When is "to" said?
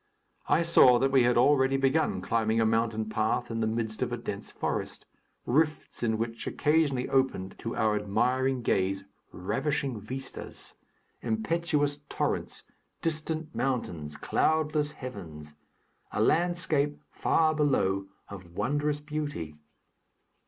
7.59-7.75